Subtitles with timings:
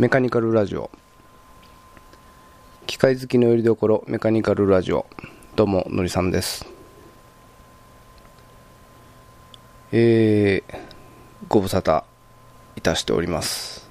[0.00, 0.90] メカニカルラジオ。
[2.86, 5.04] 機械好きのよりどころメカニカルラジオ。
[5.56, 6.64] どうものりさんです。
[9.92, 10.78] えー、
[11.50, 12.04] ご無沙汰
[12.76, 13.90] いたしております。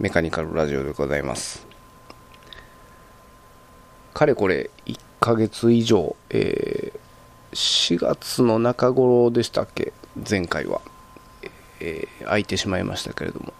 [0.00, 1.64] メカニカルラジオでございます。
[4.14, 9.92] かれこれ1ヶ月以上、えー、4月の中頃でしたっけ？
[10.28, 10.80] 前回は、
[11.78, 13.52] えー、空いてしまいましたけれども。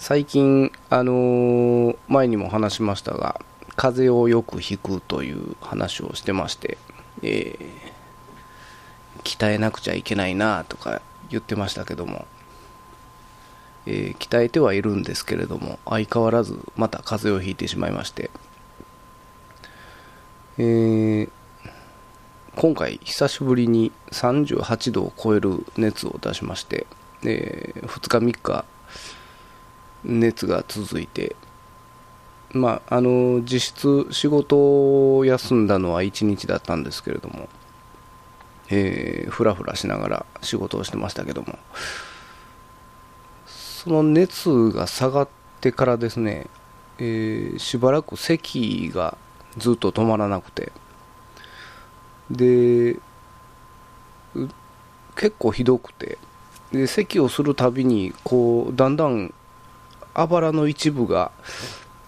[0.00, 3.40] 最近、あのー、前にも話しましたが
[3.74, 6.78] 風邪をよくひくという話をしてまして、
[7.22, 12.26] えー、鍛えなくちゃいけないなとか言ってましたけども、
[13.86, 18.30] えー、鍛えてはいるんですけれども相変わらずまた風邪をひいてしまいまして、
[20.58, 21.30] えー、
[22.54, 26.86] 今回久しぶりに38度を超える熱を出しまして、
[27.24, 28.64] えー、2日3日
[30.04, 31.36] 熱が続いて
[32.52, 37.48] まああの実質仕事を休んだのは1日だったんですけれども
[38.70, 41.58] えー、ふらふらしながら仕事をしてましたけども
[43.46, 45.28] その熱が下がっ
[45.60, 46.46] てからですね、
[46.98, 49.16] えー、しばらく咳が
[49.56, 50.72] ずっと止まらなくて
[52.30, 52.98] で
[55.16, 56.18] 結構ひどくて
[56.70, 59.32] で咳をするたびにこうだんだん
[60.14, 61.30] あばらの一部が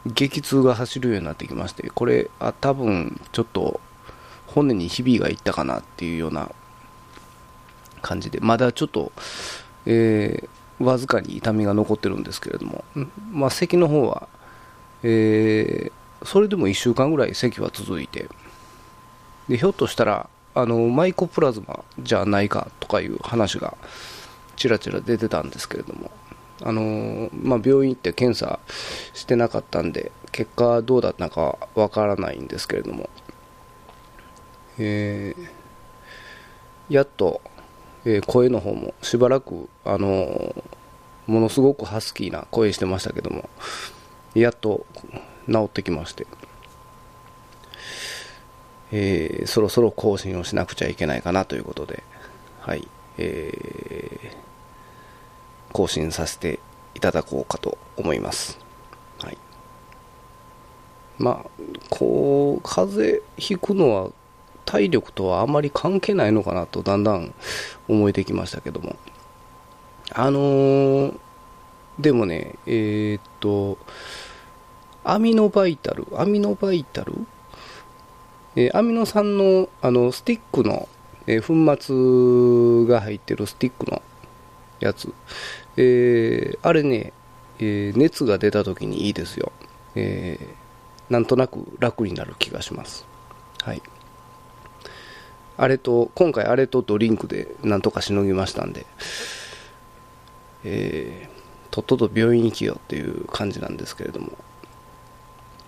[0.06, 3.80] 激痛が走るようになってきましてこれあ多分ちょっと
[4.46, 6.50] 骨にひびがいったかなっていうような
[8.02, 9.12] 感じでまだちょっと、
[9.86, 12.84] えー、わずかに痛みが残ってるんですけれども、
[13.30, 14.28] まあ、咳の方は、
[15.02, 18.28] えー、それでも1週間ぐらい咳は続いて
[19.48, 23.76] でひょっとしたらあのマイコプラズマじゃないかとかいう話が
[24.56, 26.10] ちらちら出てたんですけれども
[26.62, 28.58] あのまあ、病院行って検査
[29.14, 33.08] してなかったんで結果どうだったかわからないんですけれども。
[34.82, 37.42] えー、やっと、
[38.06, 40.62] えー、声の方もしばらく、あのー、
[41.26, 43.50] ものすごくハスキーな声してましたけども
[44.34, 44.86] やっと
[45.46, 46.26] 治ってきまして、
[48.90, 52.02] えー、そろそろ更新をしなくちゃいけないかなということで、
[52.60, 52.88] はい。
[53.18, 54.49] えー、
[55.72, 56.60] 更新させて
[56.94, 58.58] いただこうかと思います。
[59.22, 59.38] はい。
[61.18, 61.50] まあ、
[61.88, 64.10] こう風邪ひくのは
[64.64, 67.34] 体力とはあまり関係ないのかなとだんだん
[67.88, 68.96] 思えてきましたけども。
[70.12, 71.14] あのー、
[72.00, 73.78] でもねえー、っと
[75.04, 77.14] アミノバイタルアミノバイタル、
[78.56, 80.88] えー、アミノ酸のあのスティックの、
[81.26, 84.02] え粉末が入ってるスティックの
[84.80, 85.12] やつ、
[85.76, 87.12] えーあれね、
[87.58, 89.52] え熱が出た時にいいですよ、
[89.94, 90.60] えー
[91.12, 93.04] なんとなく楽になる気がします。
[93.62, 93.82] はい。
[95.58, 98.86] あれと今回あれとドリンクでなんとかしのぎましたんで、
[100.64, 104.38] えー、とっとと病院行きよっていう感じなんですけれども。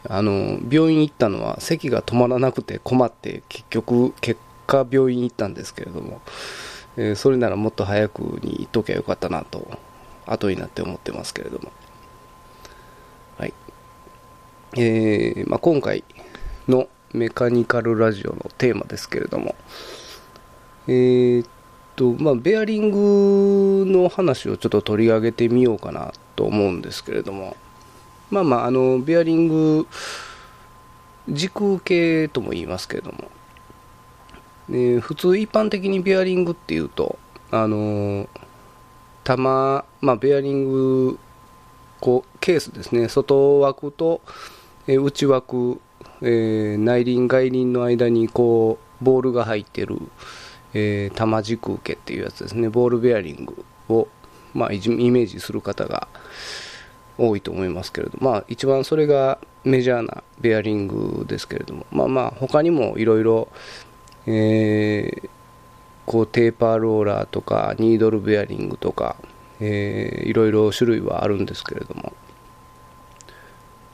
[0.09, 6.21] あの病院行ったのは席が止まらなくて困って結局結果病院行ったんですけれども、
[6.97, 9.67] えー、それならもっと早くに行っときゃよかったなと
[10.27, 11.73] 後になって思ってますけれども。
[13.39, 13.55] はい。
[14.77, 16.05] えーまあ、今回
[16.69, 19.55] のメカニカルラジオのテーマですけれども、
[20.87, 21.49] えー、っ
[21.97, 27.57] と、まあ、ベアリングの話をちょっと取り上げてみようかなと思うんですけれども、
[28.31, 29.87] まあまあ、あの、ベアリング、
[31.29, 33.31] 時空系とも言いますけれども、
[34.73, 37.19] で普通一般的にベアリングっていうと、
[37.51, 38.29] あの、
[39.23, 41.19] 玉、まあ、ベアリング、
[42.01, 44.21] こう、ケースですね、外枠と、
[44.89, 45.81] 内枠
[46.23, 49.99] えー、内輪外輪の間にこうボールが入ってる、
[50.73, 52.69] えー、玉軸受けっていうやつですね。
[52.69, 54.09] ボールベアリングを、
[54.55, 56.07] まあ、イメージする方が
[57.19, 63.49] 多いと思いますけれどまあ一番それがメジャーなベアリングですけれどもまあまあ他にもいろいろ
[64.27, 65.29] え
[66.07, 69.17] こうテーパーローラーとかニードルベアリングとか、
[69.61, 72.13] えー、いろいろ種類はあるんですけれども。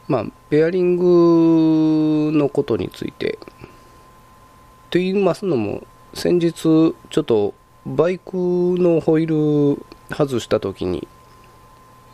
[0.09, 3.39] まあ、ベアリングのことについて。
[4.91, 7.53] と言いますのも先日ちょっと
[7.85, 11.07] バイクのホイール外した時に、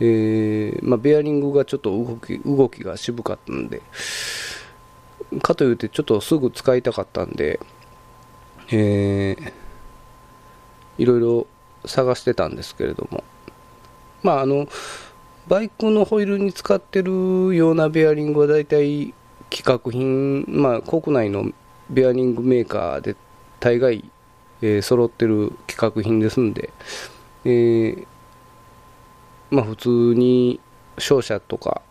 [0.01, 3.81] えー、まあ、ベアリングがちょっと動き動きが渋かったんで
[5.41, 7.61] かといってちょっとすぐ使いたかったんで、
[8.71, 9.53] えー、
[10.99, 11.47] いろいろ
[11.85, 13.25] 探してたんですけれども。
[14.23, 14.67] まああの
[15.47, 19.13] バイクのホイールに使ってるようなベアリングは大体
[19.51, 21.51] 規格品、まあ、国内の
[21.91, 23.15] ベアリングメーカーで
[23.61, 24.11] 大概、
[24.63, 26.71] えー、揃ってる規格品ですんで、
[27.45, 28.07] えー、
[29.51, 30.61] まあ、普通に
[30.97, 31.83] 商社とか、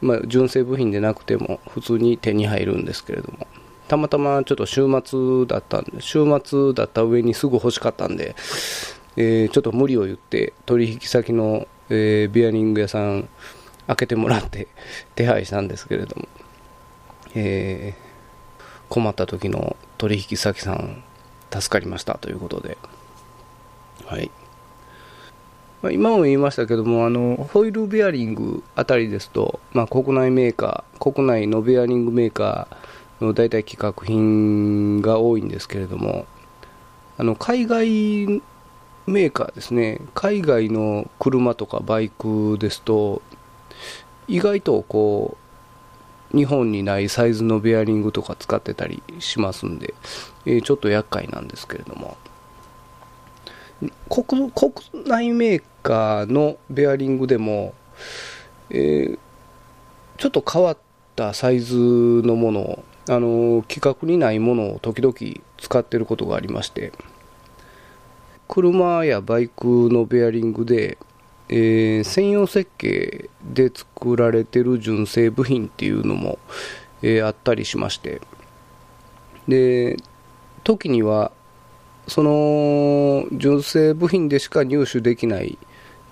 [0.00, 3.46] まあ、純正部品でなくても普通に手に入るんですけれども。
[3.92, 8.34] たまたまちょっと週末だったんで週末だった上にすぐ欲しかったんで、
[9.16, 13.28] えー、ちょっと無理を言って取引先のえー、ビアリング屋さん
[13.86, 14.66] 開けてもらって
[15.14, 16.26] 手配したんですけれども、
[17.34, 21.04] えー、困った時の取引先さん
[21.50, 22.78] 助かりましたということで、
[24.06, 24.30] はい。
[25.82, 32.76] ま、今も言いましたけどもあのホイールベアリングあたりですと、まあ、国内メーカー国内のベアリングメーカー
[33.28, 36.26] 大体規格品が多いんですけれども
[37.18, 38.42] あの海外
[39.06, 40.00] メーカーですね。
[40.14, 43.20] 海外の車とかバイクですと
[44.28, 45.36] 意外とこ
[46.32, 49.94] う日本にないサイズのベアリングとか使ってたりしますんで、
[50.46, 52.16] えー、ちょっと厄介なんですけれども。
[54.08, 54.72] 国国
[55.06, 57.74] 内メーカーのベアリングでも、
[58.70, 59.18] えー、
[60.18, 60.78] ちょっと変わっ
[61.16, 65.14] たサイズのものをあの規格にないものを時々
[65.58, 66.92] 使ってることがありまして
[68.48, 70.98] 車やバイクのベアリングで、
[71.48, 76.38] えー、専用設計で作られてる純正部品っていうのも、
[77.02, 78.20] えー、あったりしまして
[79.48, 79.96] で
[80.64, 81.32] 時には
[82.08, 85.58] その純正部品でしか入手できない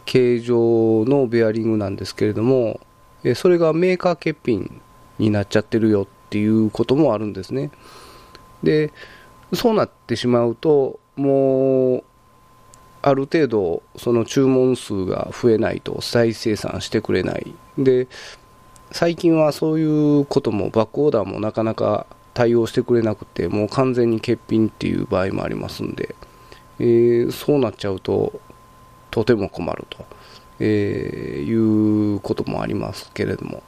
[0.04, 2.80] 形状のベアリングなんですけれども、
[3.34, 4.80] それがメーカー欠品
[5.18, 7.72] になっちゃってるよっっていうこともあるんですね。
[8.62, 8.92] で
[9.52, 12.04] そうなってしまうともう
[13.02, 17.52] ある程度その注文数が増えないと再生産してくれない。
[17.76, 18.06] で
[18.92, 26.14] 最近はそういうこともバックオーダーもなかなか対応してくれなくてもう完全に欠品っていう場合もありますんで、
[26.78, 28.40] えー、そうなっちゃうと
[29.10, 30.04] とても困ると、
[30.60, 33.64] えー、いうこともありますけれども。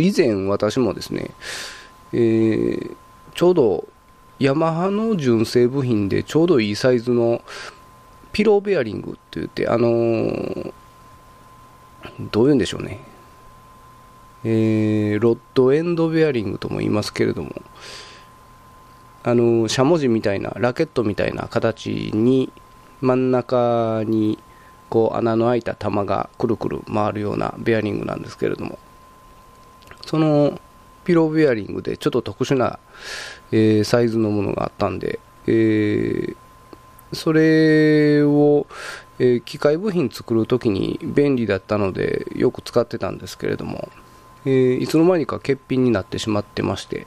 [0.00, 1.30] 以前私もですね、
[2.12, 2.96] えー、
[3.34, 3.88] ちょうど
[4.38, 7.42] ヤマハの純正部品でちょうどいいサイズの
[8.32, 10.72] ピローベアリングって言って、あのー、
[12.30, 13.00] どういうんでしょうね。
[14.44, 17.50] えー、ロッドエンドベアリングとも言いますけれども、
[19.24, 22.52] あのしゃもじみたいな、ラケットみたいな形に、
[23.00, 24.38] 真ん中に
[24.88, 28.78] こう穴の開いた玉がくるくる回るようなベアリングなんですけれども、
[30.06, 30.58] その
[31.04, 32.78] ピローベアリングでちょっと特殊な、
[33.52, 36.36] えー、サイズのものがあったんで、えー、
[37.12, 38.66] それを、
[39.18, 43.88] えー、機械部品作るときに便利だったのでよく使ってたんですけれども、
[44.44, 47.06] えー、いつの間にか欠品になってしまってまして、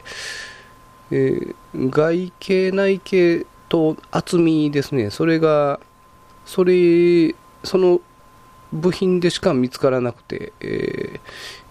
[1.12, 5.10] えー、外形内形と厚みですね。
[5.10, 5.80] それが
[6.46, 8.02] それその
[8.72, 11.20] 部品でしか見つからなくて、え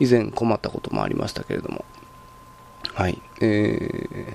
[0.00, 1.84] ー、以前困ったこともありましたけれども。
[2.94, 3.20] はい。
[3.40, 4.34] え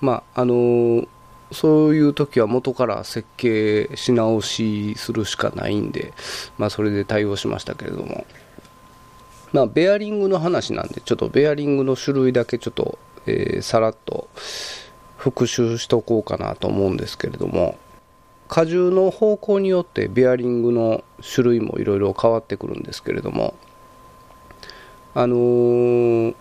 [0.00, 1.08] まああのー
[1.52, 6.12] そういう時は元から設計し直しするしかないんで、
[6.58, 8.24] まあ、それで対応しましたけれども、
[9.52, 14.28] まあ、ベアリングの話なんでちょっとベアリングの種類だけちょっと、えー、さらっと
[15.16, 17.76] 復習しとこうかなと思うんですけれども。
[18.50, 23.54] 荷重の方向によってベアリングの種類もいろいろ変わってくるんですけれども
[25.14, 26.34] あのー、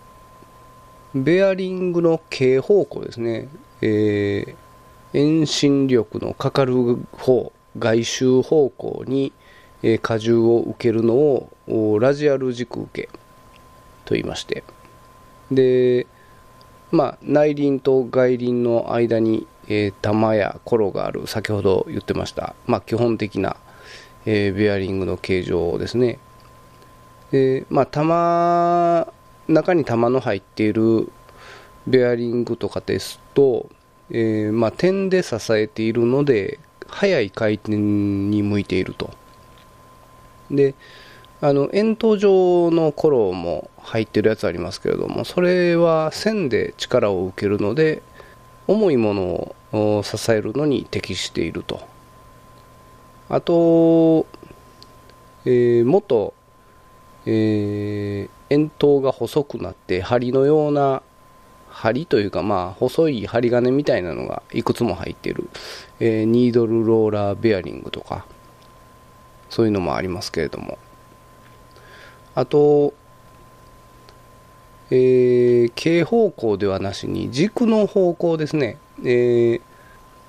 [1.14, 3.48] ベアリングの径方向ですね、
[3.82, 4.56] えー
[5.14, 9.34] 遠心力のかかる方外周方向に
[9.82, 13.10] 荷重を受けるのをラジアル軸受け
[14.06, 14.64] と言いまして。
[15.52, 16.06] で
[16.92, 23.56] まあ内輪と外輪の間に、えー、玉やコロがある先ほど言ってました、まあ、基本的な、
[24.26, 26.20] えー、ベアリングの形状ですね。
[27.32, 29.14] でまあ玉
[29.48, 31.12] 中に玉の入っている
[31.88, 33.70] ベアリングとかですと
[34.12, 39.12] えー、まあ、点で支えているので速い回転に向いていると。
[40.50, 40.74] で
[41.42, 48.02] あの円筒状のコロも入ってるやつありますけれどもそれは線で力を受けるので
[48.70, 51.82] 重いものを支えるのに適していると。
[53.28, 54.28] あと、
[55.44, 56.36] えー、もっと、
[57.26, 61.02] えー、円筒が細くなって針のような
[61.70, 65.50] 針というか、まあ、細い針金みたいなのがいくつも入っている、
[66.00, 68.28] えー、ニードルローラーベアリングとか、
[69.50, 70.78] そういうのもありますけれども、
[72.36, 72.94] あと、
[74.92, 79.62] えー、径方向ではなしに軸の方向ですね、えー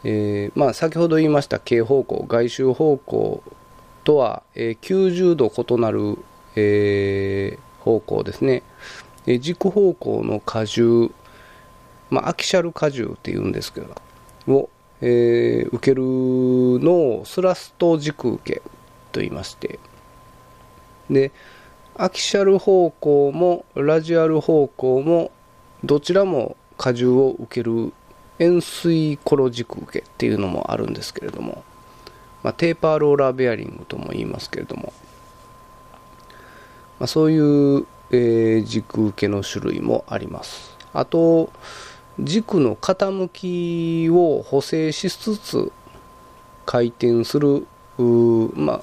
[0.05, 3.43] えー、まあ、先ほど言いました径方向外周方向
[4.05, 6.19] とは、えー、90度異なる、
[6.57, 8.63] え、方向ですね、
[9.27, 11.11] え軸方向の荷重、
[12.11, 13.95] まあ、アキシャル荷重っていうんですけど
[14.49, 14.69] を、
[15.01, 18.63] え受けるのをスラスト軸受け
[19.13, 19.79] と言いまして。
[21.09, 21.33] で
[21.97, 25.31] アキシャル方向もラジアル方向も
[25.85, 27.93] どちらも荷重を受ける
[28.39, 31.63] 円錐コロ軸受けっていうのもあるんですけれども、
[32.43, 34.93] まあ、テーパーローラーベアリングとも言いますけれども、
[36.99, 40.77] まあ、そういう、えー、軸受けの種類もあります。
[40.93, 41.51] あと
[42.19, 45.73] 軸の傾きを補正しつつ
[46.67, 47.67] 回転する
[48.55, 48.81] まあ、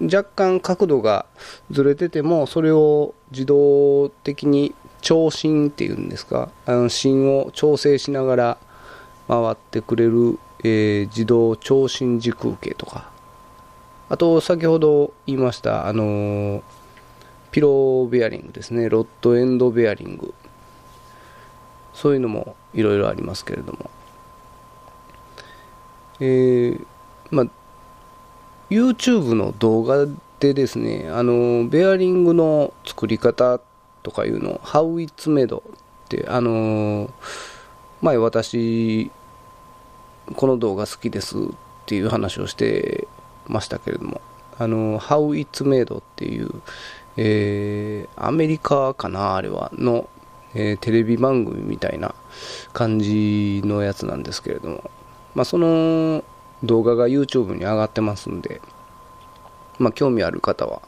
[0.00, 1.26] 若干角度が
[1.70, 6.50] ずれててもそれを自動的に長針っていうんですか？
[6.66, 8.58] あの芯を調整しながら
[9.28, 13.10] 回ってくれる、えー、自動長針軸受けとか。
[14.08, 16.62] あと先ほど言いましたあのー、
[17.52, 18.88] ピローベアリングですね。
[18.88, 20.34] ロッドエンドベアリング。
[21.94, 23.90] そういうのもいろいろありますけれども。
[26.20, 26.86] えー、
[27.30, 27.46] まあ
[28.70, 30.06] YouTube の動画
[30.38, 33.60] でですね、あの、ベアリングの作り方
[34.04, 35.62] とかいうの、How It's Made っ
[36.08, 37.10] て、あの、
[38.00, 39.10] 前私、
[40.36, 41.40] この動画好きですっ
[41.86, 43.08] ていう話をして
[43.48, 44.20] ましたけれども、
[44.56, 46.50] あの、How It's Made っていう、
[47.16, 50.08] えー、アメリカかな、あれは、の、
[50.54, 52.14] えー、テレビ番組みたいな
[52.72, 54.90] 感じのやつなんですけれども、
[55.34, 56.24] まあ、その
[56.62, 58.60] 動画が YouTube に上がってますんで、
[59.78, 60.82] まあ、興味ある方は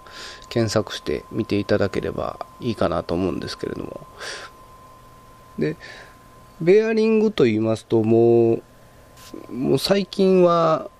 [0.48, 4.06] 検索して見ていただければいいかなと思うんですけれども。
[5.58, 5.76] で
[6.60, 8.62] ベアリングと言いますともう
[9.52, 10.90] もう最近は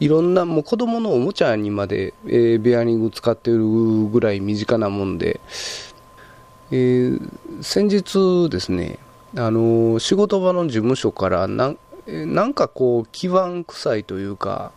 [0.00, 3.66] いろんなもう子供のおもちゃにまで、えー、ベアリング使ってる
[4.06, 5.40] ぐらい身近なもんで、
[6.70, 7.30] えー、
[7.62, 8.98] 先日ですね
[9.36, 11.74] あの仕事場の事務所からな
[12.06, 14.72] なんかこう基盤臭いというか、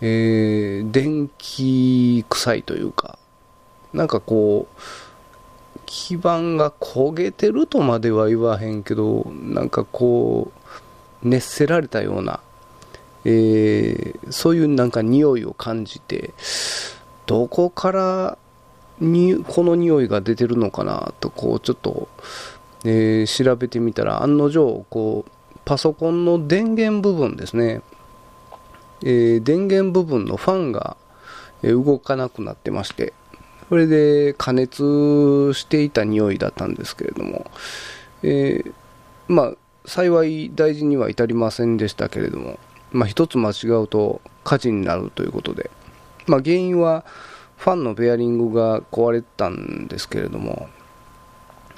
[0.00, 3.18] えー、電気臭いというか
[3.92, 4.80] なんかこう
[5.86, 10.52] 基盤が焦げてるとまでは言わへんけどなんかこ
[11.24, 12.40] う熱せられたような、
[13.24, 16.32] えー、そういうなんか匂いを感じて
[17.26, 18.38] どこから
[19.00, 22.08] にこの匂いが出てるのかなとこうちょっと、
[22.84, 25.30] えー、調べてみたら案の定こう
[25.64, 27.82] パソコンの電源部分ですね、
[29.02, 30.96] えー、電源部分のファンが
[31.62, 33.12] 動かなくなってまして、
[33.68, 37.50] それで加熱していた匂いだったんですけれども、
[38.22, 38.72] えー、
[39.28, 39.52] まあ、
[39.86, 42.58] 幸い大事には至りませんでしたけれども、
[42.90, 45.70] まあ、一つ間違うと火事になるということで、
[46.26, 47.04] まあ、原因は
[47.56, 50.68] ファンのベアリングが壊れたんですけれども、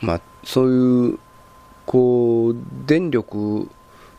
[0.01, 1.19] まあ、そういう
[1.87, 3.69] こう電力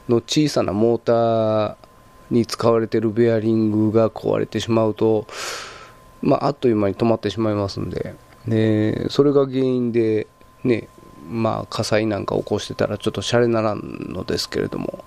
[0.10, 1.76] の小さなモーター
[2.30, 5.28] に使われているベアリングが壊れてしまうと、
[6.22, 8.16] まあ、あっという間に止まってしまいますんで、
[8.48, 10.28] でそれが原因で、
[10.64, 10.88] ね
[11.30, 15.04] まあ、火災なんか起こしてたらちょっとシャレならんのですけれども、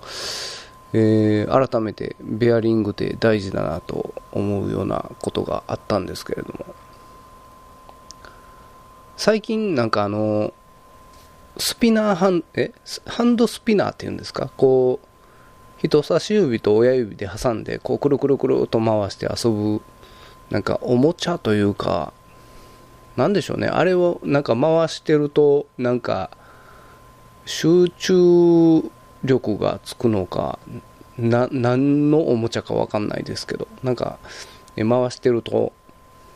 [0.93, 6.65] えー、改めてベアリングって大事だなと思うようなことがあったんですけれども。
[9.15, 10.53] 最近なんかあの
[11.59, 12.71] スピナーハン、え？
[13.05, 14.51] ハンドスピナーっていうんですか？
[14.57, 15.07] こう、
[15.79, 19.81] 人差し指と親指で挟んで、こう、くるくるくると回して遊ぶ、
[20.49, 22.13] なんか、おもちゃというか、
[23.15, 23.67] なんでしょうね。
[23.67, 26.31] あれを、なんか回してると、なんか、
[27.45, 28.83] 集中
[29.23, 30.59] 力がつくのか、
[31.17, 34.19] な、何のおもちゃかわかんないですけど、なんか、
[34.75, 35.73] 回してると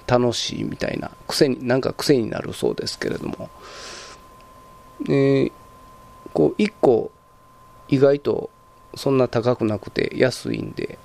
[0.07, 3.49] 楽しいみたいな、癖に、なんか癖になるそうですけれども、
[5.09, 5.51] え
[6.33, 7.11] こう1個
[7.87, 8.49] 意外と
[8.95, 10.97] そんな高くなくて安いんで、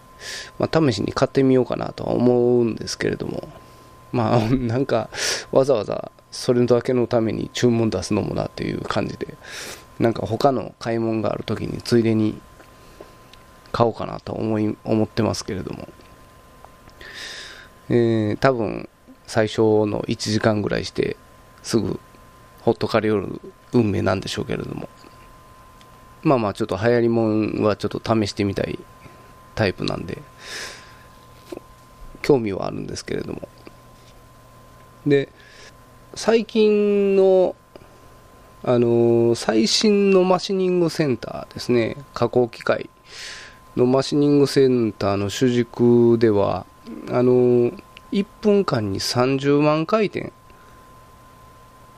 [0.58, 3.48] まあ、試しに買ってみようかなとは思うんですけれども。
[4.12, 5.10] まあ なんか
[5.52, 9.34] わざわざそれだけのために注文出すのもなっていう感じで
[9.98, 12.40] なんか他の買い物がある時についでに
[13.72, 15.88] 買おうかなと思い思ってますけれども、
[17.88, 18.88] えー、多分
[19.26, 21.16] 最初の1時間ぐらいして
[21.62, 21.98] すぐ
[22.62, 23.40] ほっとかれよる
[23.76, 24.88] 運命なんでしょうけれども。
[26.23, 28.78] まあまあちょっと流行りもんはちょっと試してみたい
[29.54, 30.23] タイプなんで
[32.23, 33.49] 興味はあるんですけれども。
[35.06, 35.28] で
[36.14, 37.54] 最近の
[38.64, 41.97] あの最新のマシニングセンターですね。
[42.14, 42.90] 加工機械
[43.76, 46.66] のマシニングセンターの主軸では
[47.11, 47.71] あの
[48.11, 50.33] 1分間に30万回転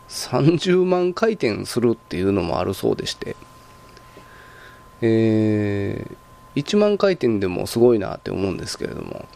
[0.08, 3.36] 30万回転するっていうのもあるそうでして、
[5.00, 9.26] えー、1万回転でもすごいなって思うんですけれども。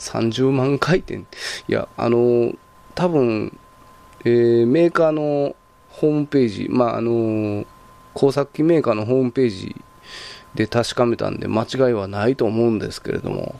[0.00, 1.18] 30万回転。
[1.18, 1.24] い
[1.68, 2.52] やあの
[2.94, 3.56] 多分、
[4.24, 5.54] えー、メーカーの
[5.90, 7.64] ホームページまああの
[8.14, 9.76] 工作機メーカーのホームページ
[10.54, 13.54] で確かめたんで間違いはないと思うんですけれども、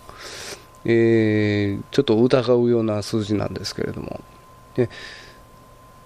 [0.85, 4.21] えー、ちょっと疑うような数字なんですけれども。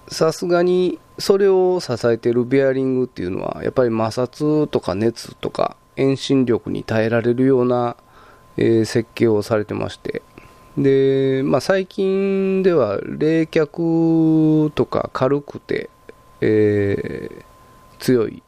[0.07, 7.95] さすがにそれを支えているベアリングっていうのはやっぱり摩擦とか熱とか遠心力に耐えられるような、
[8.57, 10.21] えー、設計をされてまして。
[10.77, 15.89] で、まあ、最近では冷却とか軽くて、
[16.41, 17.43] えー、
[17.99, 18.43] 強い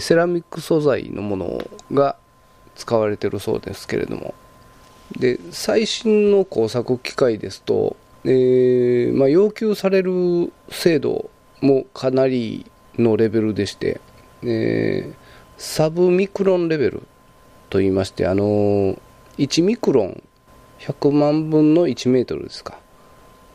[0.00, 2.16] セラミック素材のものが
[2.74, 4.34] 使われてるそうですけれども。
[5.12, 7.96] で最新の工作機械ですと、
[8.28, 11.30] えー、まあ、要求される精度
[11.60, 12.66] もかなり
[12.98, 14.00] のレベルでして、
[14.42, 15.14] えー、
[15.56, 17.02] サブミクロンレベル
[17.70, 18.98] といいましてあの
[19.38, 20.22] 1ミクロン
[20.80, 22.78] 100万分の1メートルですか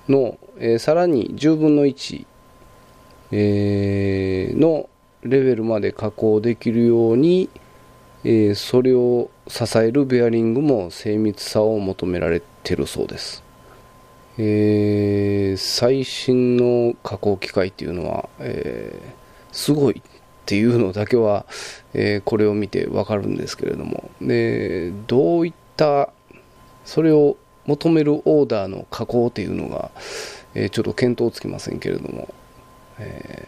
[0.07, 2.25] の、えー、さらに10分の1、
[3.31, 4.89] えー、の
[5.23, 7.49] レベルまで加工できるように、
[8.23, 13.43] えー、それを支えるベアリングも精密さを求められてるそうです、
[14.43, 20.01] えー、最新の加工機械っていうのは、えー、すごいっ
[20.47, 21.45] ていうのだけは、
[21.93, 24.09] えー、これを見てわかるんですけれども。
[24.19, 26.09] でどういった
[26.85, 29.91] それを求めるオーダーの加工っていうのが、
[30.55, 32.33] えちょっと見当つきませんけれども、
[32.97, 33.47] え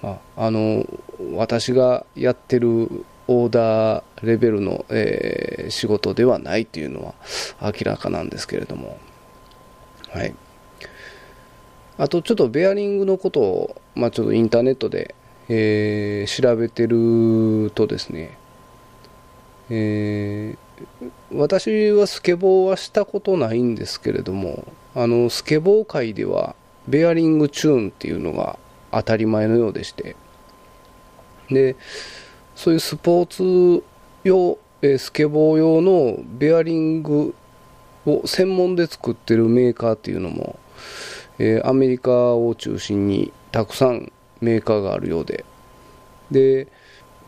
[0.00, 0.86] まあ、あの
[1.34, 7.14] 私がやってるオーダーレベルの、え、仕事ではないというのは
[7.60, 8.98] 明らかなんですけれども、
[10.14, 10.34] はい、
[11.98, 15.16] あとちょっとベアリングのことを、まあ、ちょっとインターネットで、
[15.48, 18.38] えー、調べてるとですね、
[19.70, 26.54] えー、私はスケボーはしたことないんですけれどもあのスケボー界では
[26.86, 28.56] ベアリングチューンっていうのが
[28.92, 30.14] 当たり前のようでして
[31.50, 31.74] で
[32.54, 33.84] そういうスポーツ
[34.22, 34.58] 用
[34.96, 37.34] スケボー用のベアリング
[38.06, 40.58] を専門で作ってるメーカーっていうのも、
[41.38, 45.44] えー、アメリカを中心にたくさんメーカーがあるようで。
[46.30, 46.68] で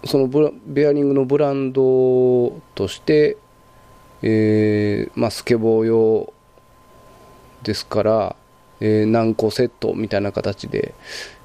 [0.05, 0.29] その
[0.67, 3.37] ベアリングのブランドとして、
[4.23, 6.33] えーまあ、スケボー用
[7.63, 8.37] ですから、
[8.81, 10.95] えー、何個セットみたいな形で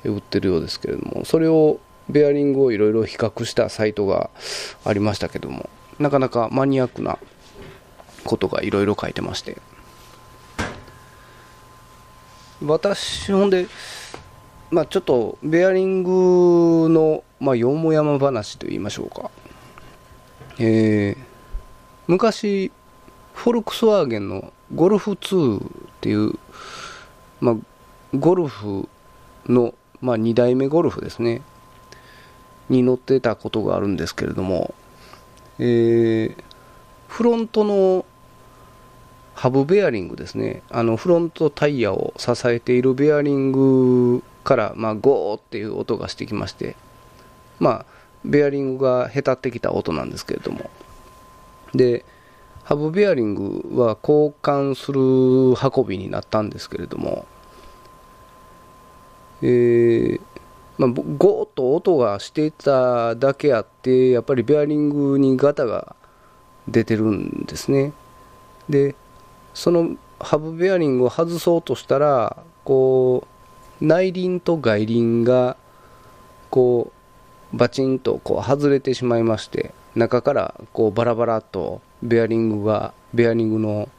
[0.04, 4.30] 売ってるようですけれどもそれをベアリングをいろいろ比較したサイトが
[4.86, 7.17] ありましたけどもなかなかマニアックな
[8.24, 9.58] ことがいろいろ書いてまして。
[12.64, 13.68] 私ほんで
[14.70, 19.32] まあちょっとベアリングの、まあ、よもやま話と言いましょうか。
[20.60, 21.24] えー、
[22.08, 22.72] 昔
[23.34, 25.62] フォルクスワーゲンのゴルフ2っ
[26.02, 26.34] ていう、
[27.40, 27.56] まあ、
[28.16, 28.88] ゴルフ
[29.48, 31.42] の、まあ、2代目ゴルフですね。
[32.70, 34.74] に乗ってたことがあるんですけれども、
[35.60, 36.36] えー、
[37.08, 38.06] フロントの
[39.34, 40.62] ハブベアリングですね。
[40.70, 46.76] あのフロントタイヤを支えているベアリングから、まあ、ゴーっていう音がしてきまして
[47.60, 47.86] まあ
[48.26, 50.70] ベアリングがへたってきた音なんですけれども。
[51.74, 52.06] で
[52.63, 55.02] ハブベアリングは交換する
[55.60, 57.26] 運びになったんですけれども
[59.41, 60.22] えー、
[60.78, 65.96] まあ、ゴーッと音がしていただけあってやっぱりベアリングにガタが
[66.67, 67.91] 出てるんですね。
[68.70, 68.96] で
[69.54, 73.28] そのハブベアリングを外そうとしたらこ
[73.82, 75.58] う内輪と外輪が
[76.50, 76.92] こ
[77.54, 83.90] うバチンとこう外れてしまいまして中からこうバラバラとベアリングがベアリングの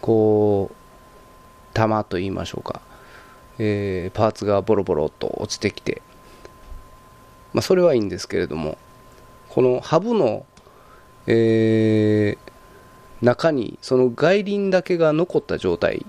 [0.00, 2.80] こう玉と言いましょうか。
[3.58, 6.02] えー、パーツがボロボロと落ちてきて、
[7.54, 8.76] まあ、それはいいんですけれども
[9.48, 10.44] このハブの、
[11.26, 12.45] えー、
[13.22, 16.04] 中にその外輪だけが残った状態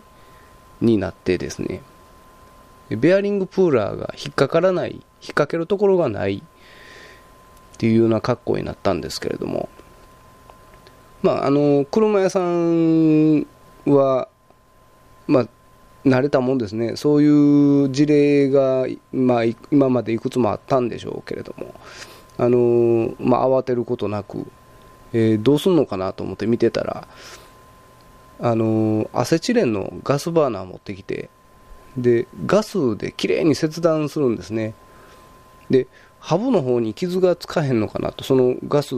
[0.82, 1.82] になってですね
[2.90, 9.70] ベアリングプーラーが引っかからない引っ掛けるところがないっていうような格好になったんですけれども
[11.22, 13.46] まああの車屋さん
[13.86, 14.30] は
[15.28, 15.48] まあ
[16.08, 16.96] 慣れたもんですね。
[16.96, 21.76] そういう事例が、まあ、今までいくつもあったんでしょうけれども、
[22.38, 24.48] あのまあ、慌てることなく、
[25.14, 27.08] えー、どうすんのかなと思って見てたら、
[28.40, 31.30] あのアセチレンのガスバーナー持ってきて
[31.98, 34.74] でガスできれいに切断するんですね。
[35.70, 35.88] で
[36.20, 38.96] ハブの方に傷がつかへんのかなとそのガス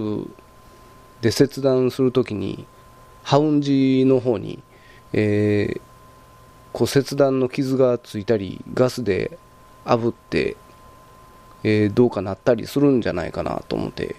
[1.21, 2.65] で切断するときに
[3.23, 4.61] ハウンジの方に、
[5.13, 5.81] えー、
[6.73, 9.37] こう切断の傷がついたりガスで
[9.85, 10.57] 炙って、
[11.63, 14.15] えー、どうかなったりするんじゃないかなと思って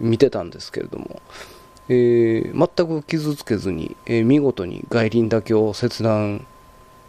[0.00, 1.22] 見てたんですけれども、
[1.88, 6.46] えー、全く傷つけずに、えー、見事に外輪だけを切断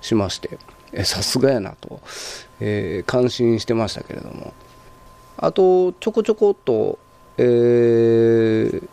[0.01, 0.57] しまして
[1.03, 2.01] さすがやなと、
[2.59, 4.53] えー、感心してましたけれども。
[5.37, 6.99] あとちょこちょこっと、
[7.37, 8.89] えー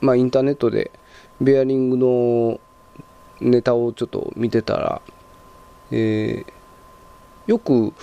[0.00, 0.90] まあ、インターネットで
[1.40, 2.60] ベアリングの
[3.40, 5.02] ネタをちょっと見てたら、
[5.90, 6.52] えー、
[7.46, 7.94] よく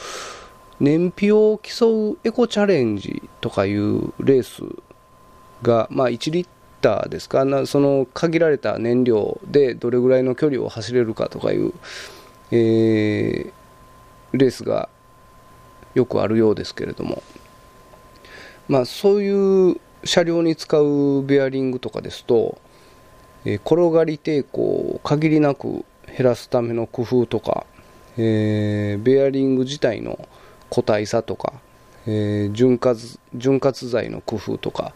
[0.79, 4.63] 燃費を競うエコチャレンジとかいうレース
[5.63, 6.47] が、まあ、1リッ
[6.81, 7.45] ターですか？
[7.45, 11.73] なその限られた燃料でどれぐらいの距離を走れるかとかいう、
[12.51, 13.51] えー、
[14.33, 14.89] レースが
[15.95, 17.23] よくあるようですけれども、
[18.67, 22.59] まあ、そういう車両に使うベアリングとかですと、
[23.45, 27.65] えー、転がり抵抗を限りなく減らすための工夫とか、
[28.15, 30.19] えー、ベアリング自体の
[30.69, 31.53] 固体さとか、
[32.05, 32.99] えー、潤滑
[33.35, 34.93] 潤滑剤の工夫とか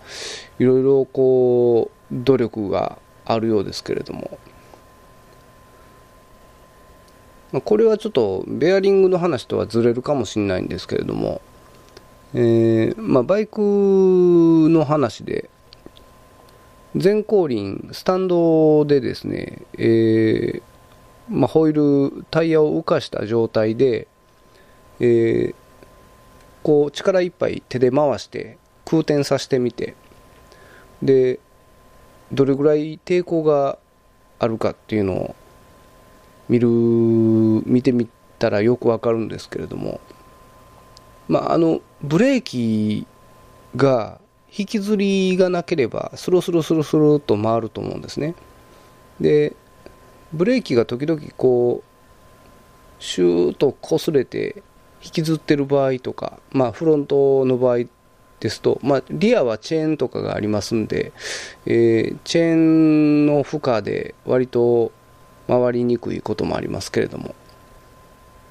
[0.59, 4.39] いろいろこう努力があるようですけれども、
[7.51, 11.41] まあ、これはちょっとベアリングの話とはずれるかもしれないんですけれども、
[12.33, 15.49] えーまあ、バイクの話で
[16.93, 20.61] 前後輪スタンドでですね、えー
[21.29, 24.07] まあ、ホイールタイヤを浮かした状態で、
[24.99, 25.55] えー、
[26.63, 29.95] こう力いっぱい手で回して空転させてみて。
[31.01, 31.39] で
[32.31, 33.77] どれぐらい抵抗が
[34.39, 35.35] あるかっていうのを
[36.47, 38.07] 見る見てみ
[38.39, 39.99] たらよくわかるんですけれども。
[41.27, 43.05] まああのブレーキ
[43.75, 44.19] が
[44.55, 48.35] 引きずりがなければスルスルスルスルと回ると思うんですね。
[49.19, 49.55] で
[50.33, 54.63] ブレーキが時々こうシューッと擦れて
[55.03, 57.85] 引きずってる場合とか、まあ、フロントの場合
[58.39, 61.11] ですと、まあ、リアはチェーンとかがありますんで、
[61.65, 64.91] えー、チェーンの負荷で割と
[65.47, 67.35] 回りにくいこともありますけれども、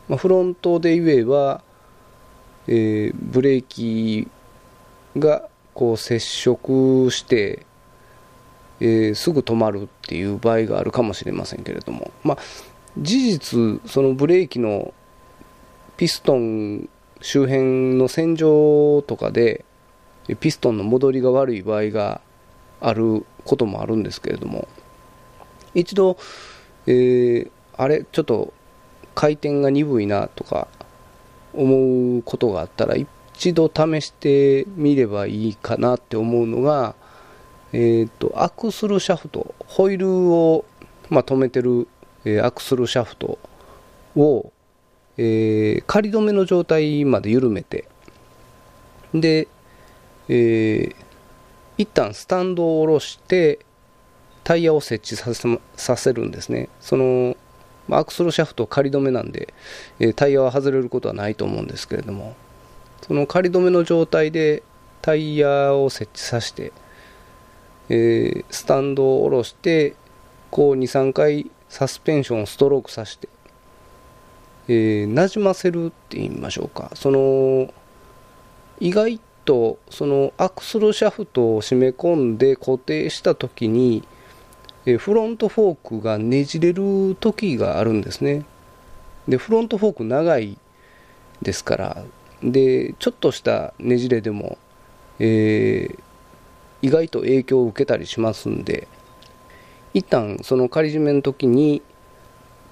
[0.08, 1.62] まあ、フロントで言えば、
[2.66, 4.28] えー、ブレーキ
[5.16, 7.66] がこう接触して、
[8.80, 12.38] えー、すぐ止まるっていう場合があるかもしれませんけれども、まあ、
[12.98, 14.92] 事実そのブレーキの
[16.00, 16.88] ピストン
[17.20, 19.66] 周辺の洗浄とかで
[20.40, 22.22] ピストンの戻りが悪い場合が
[22.80, 24.66] あることもあるんですけれども
[25.74, 26.16] 一度、
[26.86, 28.54] えー、あれちょっと
[29.14, 30.68] 回転が鈍いなとか
[31.52, 36.94] 思うことがあったら一度試してみればいいかなって思うのが、
[37.74, 40.64] えーと、アクスルシャフトホイールを、
[41.10, 41.88] まあ、止めてる、
[42.24, 43.38] えー、アクスルシャフト
[44.16, 44.50] を
[45.22, 47.86] えー、仮止めの状態まで緩めて
[49.12, 49.48] で、
[50.30, 50.94] えー、
[51.76, 53.58] 一旦スタンドを下ろして
[54.44, 56.70] タイヤを設置させさせるんですね。
[56.80, 57.36] その
[57.90, 59.52] アクスルシャフト仮止めなんで、
[59.98, 62.34] え、タイヤは外れることはないと思うんですけれども
[63.02, 64.62] その仮止めの状態で
[65.02, 66.72] タイヤを設置させて、
[67.90, 69.96] えー、スタンドを下ろして
[70.50, 73.28] こう23回サスペンションをストロークさせて
[74.68, 76.90] えー、なじませるって言いましょうか。
[76.94, 77.72] その
[78.78, 84.04] 意外とそのアクスルシャフトを締め込んで固定した時に、
[84.86, 88.44] えー、フロントフォークがねじれる時があるんですね。
[89.28, 90.58] でフロントフォーク長い
[91.42, 92.04] ですから
[92.42, 94.58] でちょっとしたねじれでも、
[95.18, 95.98] えー、
[96.82, 98.88] 意外と影響を受けたりしますんで
[99.92, 101.82] 一旦その仮締めの時に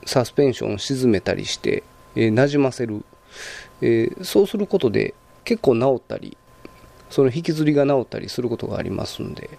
[0.06, 1.82] サスペンションを沈めたりして、
[2.14, 3.04] えー、なじませる、
[3.80, 6.36] えー、そうすることで結構治ったり
[7.10, 9.50] その引きずりが治ったりすることがありますんで、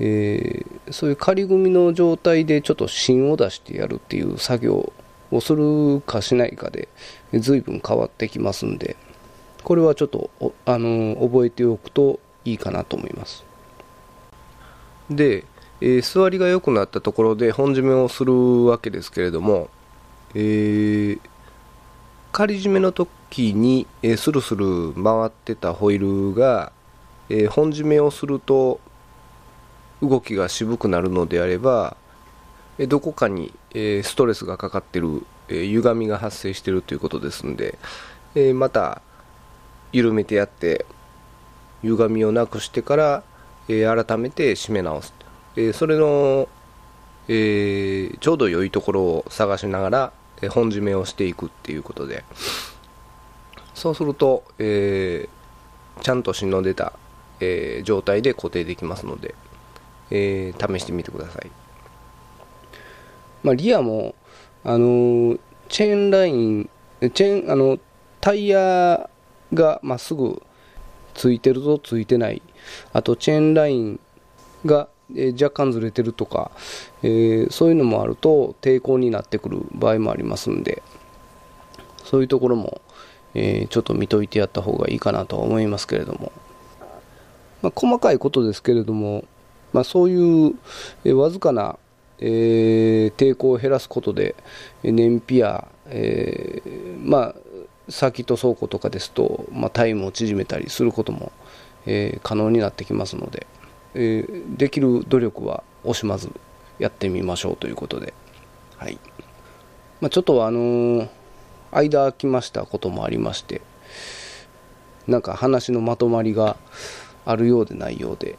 [0.00, 4.92] えー、そういう仮組みの状態でちょっと芯を出してやるっていう作業
[5.30, 6.88] をするかしないかで
[7.32, 8.96] 随分変わってきますんで
[9.62, 10.30] これはちょっと
[10.64, 13.44] あの覚えておくといいかなと思います。
[15.10, 15.44] で
[15.80, 19.68] えー、座りが良くなったところで本締めをするわけですけれども、
[20.34, 21.20] えー、
[22.32, 26.72] 仮締めの時に、えー、スルスル回ってたホイールが、
[27.28, 28.80] えー、本締めをすると
[30.02, 31.96] 動きが渋くなるのであれば、
[32.78, 37.78] えどこかに、えストレスがかかってる、え歪みが発生してるということですんで、
[38.34, 39.02] えまた
[39.92, 40.86] 緩めてやって
[41.82, 43.22] 歪みをなくしてから、
[43.68, 45.12] え改めて締め直す、
[45.68, 46.48] えそれの、
[47.28, 52.24] えちょうど良いところを探しながら、え本締めをしていくっていうことで。
[53.74, 55.28] そうすると、え
[56.02, 56.92] ちゃんと芯の出た、
[57.40, 59.34] え状態で固定できますので、
[60.10, 61.50] え、試してみてください、
[63.44, 64.14] まあ、リアも、
[64.64, 66.70] あの、チェーンライン
[67.08, 67.78] チェーンあの
[68.20, 69.08] タイヤ
[69.54, 70.42] がまっすぐ
[71.14, 72.42] ついてるとついてない。
[72.92, 74.00] あとチェーンライン
[74.66, 76.50] が、えー、若干ずれてるとか、
[77.02, 80.82] えー、そういうのもあると抵抗になってくる場合もありますんで
[82.04, 82.80] そういうところも、
[83.34, 86.32] えー、ちょっと見といてやった方がいいかなとは思いますけれども、
[87.62, 89.24] まあ、細かいことですけれども
[89.72, 90.54] まあ、そういう、
[91.04, 91.78] えわずかな、
[92.18, 94.34] え、抵抗を減らすことで
[94.82, 97.34] 燃費や、えー、まあ、
[97.88, 101.32] サーキット走行とかですと、まあ、タイムを縮めたりすることも、
[101.86, 103.46] え、可能になってきますので、
[103.94, 106.30] えー、できる努力は惜しまず
[106.78, 108.14] やってみましょうということで、
[108.76, 108.98] はい。
[110.00, 111.08] まあ、ちょっとあのー、
[111.72, 113.60] 間空きましたこともありまして
[115.06, 116.56] なんか話のまとまりが
[117.24, 118.38] あるようでないようで。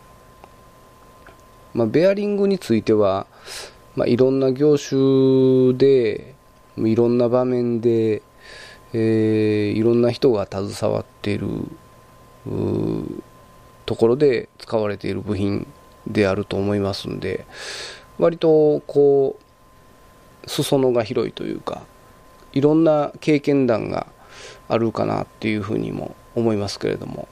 [1.74, 3.28] まあ、ベアリングについては、
[3.96, 6.36] まあ、いろんな業種で
[6.78, 8.22] いろんな場面で、
[8.94, 11.48] えー、いろんな人が携わっている
[13.92, 15.68] ところで使われている部品
[16.08, 17.46] であると思いますんで
[18.20, 19.38] 割とこ
[20.46, 21.82] う裾野が広いというか
[22.54, 24.08] いろんな経験談が
[24.70, 27.28] あるかなっていうふうにも思いますけれども。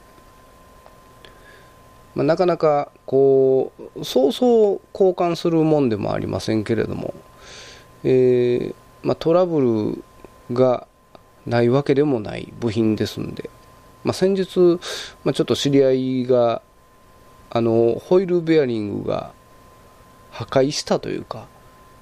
[2.14, 7.14] まあ、なかなかこうそうそう交換するもんでもありませんけれども、
[8.02, 9.94] えー、まあ、トラブ
[10.50, 10.88] ルが
[11.46, 13.48] ないわけでもない部品ですんで、
[14.04, 14.78] まあ、先日、
[15.24, 16.62] まあちょっと知り合いが
[17.50, 19.32] あのホイールベアリングが
[20.30, 21.46] 破壊したというか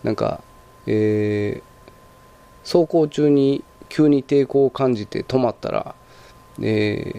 [0.02, 0.42] なんか、
[0.86, 5.94] えー、走行中に急に抵抗を感じて止まったら、
[6.60, 7.12] え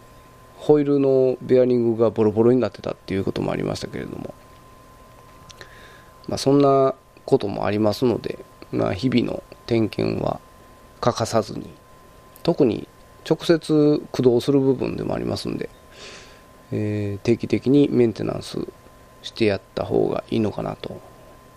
[0.00, 0.02] ー
[0.64, 4.32] ホイールのベアリングがボロボロになってたっていうこともありましたけれども、
[6.26, 6.94] まあ、そんな
[7.26, 8.38] こともありますので、
[8.72, 10.40] まあ、日々の点検は
[11.02, 11.68] 欠かさずに
[12.42, 12.88] 特に
[13.28, 15.68] 直接駆動する部分でもありますんで、
[16.72, 18.58] えー、定期的にメンテナンス
[19.22, 21.00] してやった方がいいのかなと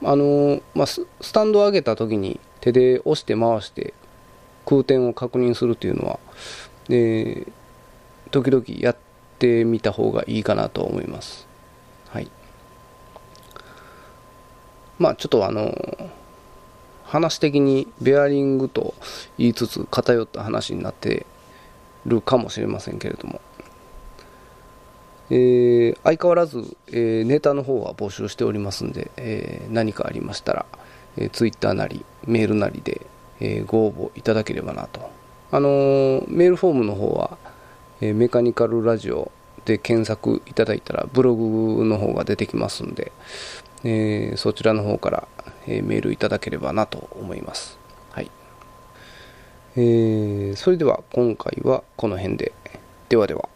[0.03, 3.93] あのまあ、スタンドを上げた時に手で押して回して
[4.65, 6.19] 空転を確認するというのは、
[6.89, 7.51] えー、
[8.29, 8.97] 時々やっ
[9.39, 11.47] てみた方がいいかなと思います。
[12.09, 12.29] はい。
[14.99, 15.73] まあちょっとあの、
[17.05, 18.93] 話的にベアリングと
[19.37, 21.25] 言いつつ偏った話になって
[22.07, 23.41] るかもしれませんけれども、
[25.29, 30.65] えー、相変わらず、えー、ネタの方は募集しておりますんで、えー、何かありましたら、
[31.17, 33.05] えー、ツイッターなりメールなりで、
[33.39, 35.11] えご応募いただければなと。
[35.51, 37.37] あのメールフォームの方は
[38.01, 39.31] えメカニカルラジオ
[39.65, 43.11] で検索いただいたらブログの方が出てきますんで、
[43.83, 45.27] え、そちらの方から、
[45.67, 47.76] えメールいただければなと思います。
[49.79, 52.51] えー、それでは今回はこの辺で。
[53.09, 53.47] ではでは。